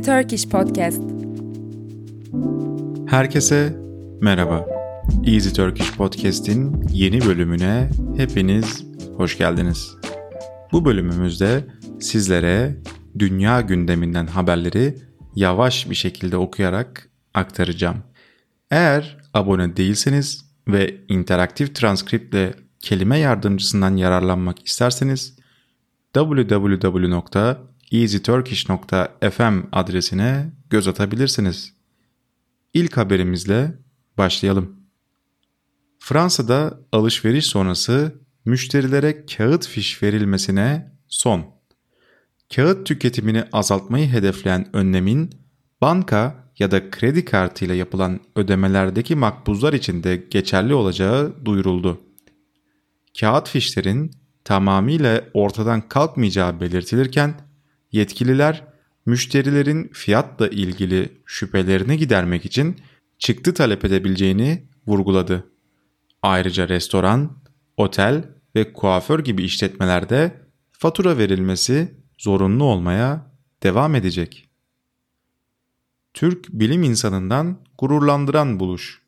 [0.00, 1.02] Easy Turkish Podcast.
[3.06, 3.76] Herkese
[4.20, 4.66] merhaba.
[5.26, 8.84] Easy Turkish Podcast'in yeni bölümüne hepiniz
[9.16, 9.96] hoş geldiniz.
[10.72, 11.64] Bu bölümümüzde
[12.00, 12.76] sizlere
[13.18, 14.98] dünya gündeminden haberleri
[15.34, 17.96] yavaş bir şekilde okuyarak aktaracağım.
[18.70, 25.36] Eğer abone değilseniz ve interaktif transkriptle kelime yardımcısından yararlanmak isterseniz
[27.90, 31.72] www.easyturkish.fm adresine göz atabilirsiniz.
[32.74, 33.78] İlk haberimizle
[34.18, 34.76] başlayalım.
[35.98, 41.44] Fransa'da alışveriş sonrası müşterilere kağıt fiş verilmesine son.
[42.54, 45.30] Kağıt tüketimini azaltmayı hedefleyen önlemin
[45.80, 52.00] banka ya da kredi kartıyla yapılan ödemelerdeki makbuzlar için de geçerli olacağı duyuruldu.
[53.20, 54.10] Kağıt fişlerin
[54.44, 57.49] tamamıyla ortadan kalkmayacağı belirtilirken
[57.92, 58.64] yetkililer
[59.06, 62.76] müşterilerin fiyatla ilgili şüphelerini gidermek için
[63.18, 65.50] çıktı talep edebileceğini vurguladı.
[66.22, 67.36] Ayrıca restoran,
[67.76, 68.24] otel
[68.56, 70.40] ve kuaför gibi işletmelerde
[70.72, 74.48] fatura verilmesi zorunlu olmaya devam edecek.
[76.14, 79.02] Türk bilim insanından gururlandıran buluş.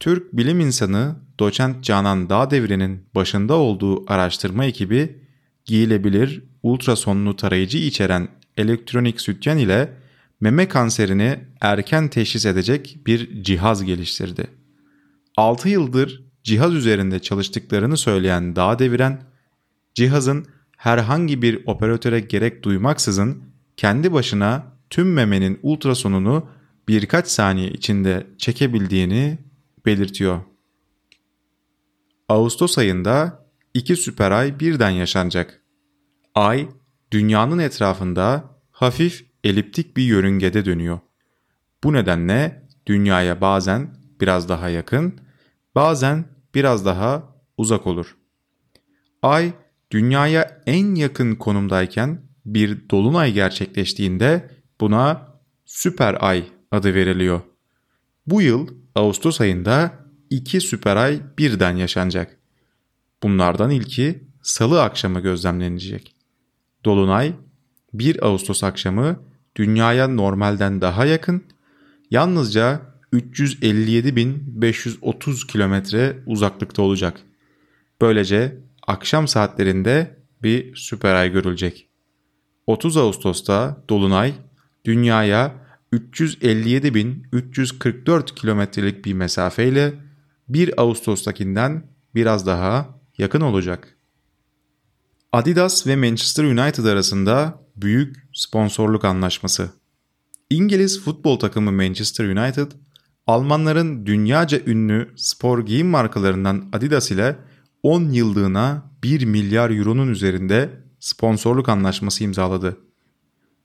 [0.00, 5.24] Türk bilim insanı doçent Canan Dağdeviren'in başında olduğu araştırma ekibi
[5.64, 9.96] giyilebilir ultrasonlu tarayıcı içeren elektronik sütyen ile
[10.40, 14.46] meme kanserini erken teşhis edecek bir cihaz geliştirdi.
[15.36, 19.22] 6 yıldır cihaz üzerinde çalıştıklarını söyleyen Dağdeviren,
[19.94, 23.42] cihazın herhangi bir operatöre gerek duymaksızın
[23.76, 26.48] kendi başına tüm memenin ultrasonunu
[26.88, 29.38] birkaç saniye içinde çekebildiğini
[29.86, 30.40] belirtiyor.
[32.28, 33.44] Ağustos ayında
[33.74, 35.62] iki süper ay birden yaşanacak.
[36.40, 36.68] Ay,
[37.12, 40.98] dünyanın etrafında hafif eliptik bir yörüngede dönüyor.
[41.84, 45.20] Bu nedenle dünyaya bazen biraz daha yakın,
[45.74, 46.24] bazen
[46.54, 48.16] biraz daha uzak olur.
[49.22, 49.52] Ay,
[49.90, 54.50] dünyaya en yakın konumdayken bir dolunay gerçekleştiğinde
[54.80, 55.34] buna
[55.64, 57.40] süper ay adı veriliyor.
[58.26, 59.92] Bu yıl Ağustos ayında
[60.30, 62.38] iki süper ay birden yaşanacak.
[63.22, 66.19] Bunlardan ilki salı akşamı gözlemlenecek.
[66.84, 67.32] Dolunay
[67.94, 69.20] 1 Ağustos akşamı
[69.56, 71.44] dünyaya normalden daha yakın,
[72.10, 72.80] yalnızca
[73.12, 77.20] 357.530 kilometre uzaklıkta olacak.
[78.00, 81.88] Böylece akşam saatlerinde bir süper ay görülecek.
[82.66, 84.34] 30 Ağustos'ta Dolunay
[84.84, 85.54] dünyaya
[85.92, 89.94] 357.344 kilometrelik bir mesafeyle
[90.48, 93.96] 1 Ağustos'takinden biraz daha yakın olacak.
[95.32, 99.70] Adidas ve Manchester United arasında büyük sponsorluk anlaşması.
[100.50, 102.72] İngiliz futbol takımı Manchester United,
[103.26, 107.36] Almanların dünyaca ünlü spor giyim markalarından Adidas ile
[107.82, 110.70] 10 yıllığına 1 milyar euronun üzerinde
[111.00, 112.76] sponsorluk anlaşması imzaladı.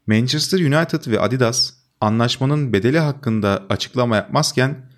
[0.08, 4.90] Manchester United ve Adidas anlaşmanın bedeli hakkında açıklama yapmazken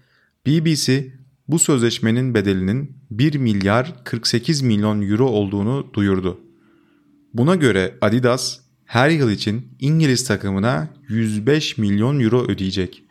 [0.48, 1.14] BBC
[1.48, 6.47] bu sözleşmenin bedelinin 1 milyar 48 milyon euro olduğunu duyurdu.
[7.38, 13.04] Buna göre Adidas her yıl için İngiliz takımına 105 milyon euro ödeyecek.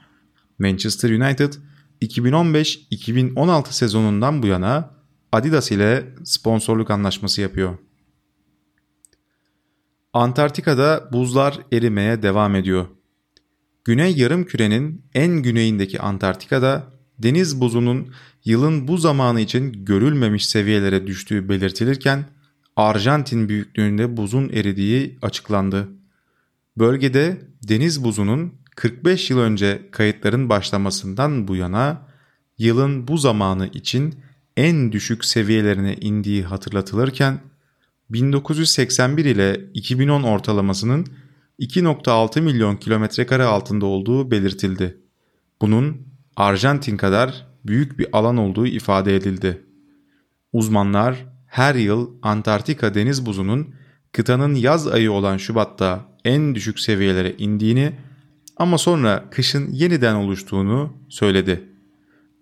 [0.59, 1.53] Manchester United
[2.03, 4.91] 2015-2016 sezonundan bu yana
[5.33, 7.79] Adidas ile sponsorluk anlaşması yapıyor.
[10.13, 12.87] Antarktika'da buzlar erimeye devam ediyor.
[13.85, 18.13] Güney yarım kürenin en güneyindeki Antarktika'da deniz buzunun
[18.45, 22.36] yılın bu zamanı için görülmemiş seviyelere düştüğü belirtilirken
[22.77, 25.89] Arjantin büyüklüğünde buzun eridiği açıklandı.
[26.79, 32.07] Bölgede deniz buzunun 45 yıl önce kayıtların başlamasından bu yana
[32.59, 34.15] yılın bu zamanı için
[34.57, 37.41] en düşük seviyelerine indiği hatırlatılırken
[38.11, 41.07] 1981 ile 2010 ortalamasının
[41.61, 44.97] 2.6 milyon kilometre kare altında olduğu belirtildi.
[45.61, 46.07] Bunun
[46.37, 49.63] Arjantin kadar büyük bir alan olduğu ifade edildi.
[50.53, 53.75] Uzmanlar her yıl Antarktika deniz buzunun
[54.13, 57.93] kıtanın yaz ayı olan Şubat'ta en düşük seviyelere indiğini
[58.57, 61.69] ama sonra kışın yeniden oluştuğunu söyledi.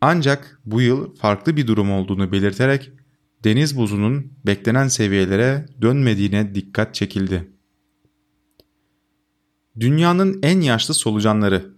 [0.01, 2.91] Ancak bu yıl farklı bir durum olduğunu belirterek
[3.45, 7.49] deniz buzunun beklenen seviyelere dönmediğine dikkat çekildi.
[9.81, 11.75] Dünyanın en yaşlı solucanları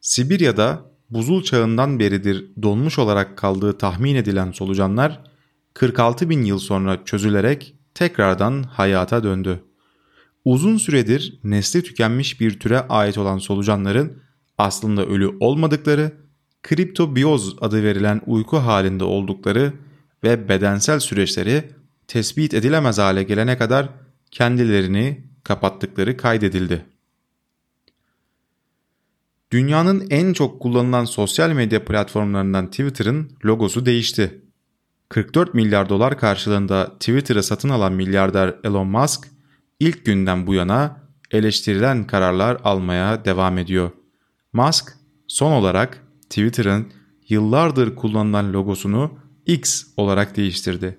[0.00, 5.31] Sibirya'da buzul çağından beridir donmuş olarak kaldığı tahmin edilen solucanlar
[5.74, 9.64] 46 bin yıl sonra çözülerek tekrardan hayata döndü.
[10.44, 14.22] uzun süredir nesli tükenmiş bir türe ait olan solucanların
[14.58, 16.12] aslında ölü olmadıkları,
[16.62, 19.72] kriptobiyoz adı verilen uyku halinde oldukları
[20.24, 21.70] ve bedensel süreçleri
[22.08, 23.88] tespit edilemez hale gelene kadar
[24.30, 26.84] kendilerini kapattıkları kaydedildi.
[29.50, 34.42] Dünyanın en çok kullanılan sosyal medya platformlarından Twitter'ın logosu değişti.
[35.12, 39.28] 44 milyar dolar karşılığında Twitter'ı satın alan milyarder Elon Musk
[39.80, 40.96] ilk günden bu yana
[41.30, 43.90] eleştirilen kararlar almaya devam ediyor.
[44.52, 44.92] Musk
[45.28, 46.92] son olarak Twitter'ın
[47.28, 50.98] yıllardır kullanılan logosunu X olarak değiştirdi.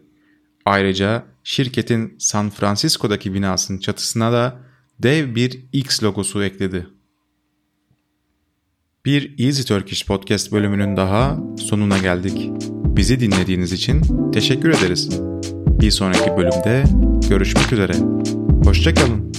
[0.65, 4.59] Ayrıca şirketin San Francisco'daki binasının çatısına da
[4.99, 6.87] dev bir X logosu ekledi.
[9.05, 12.49] Bir Easy Turkish Podcast bölümünün daha sonuna geldik.
[12.95, 14.01] Bizi dinlediğiniz için
[14.31, 15.09] teşekkür ederiz.
[15.81, 16.83] Bir sonraki bölümde
[17.29, 17.93] görüşmek üzere.
[18.63, 19.33] Hoşçakalın.